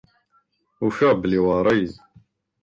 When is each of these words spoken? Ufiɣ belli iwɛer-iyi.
Ufiɣ 0.85 1.11
belli 1.21 1.39
iwɛer-iyi. 1.41 1.93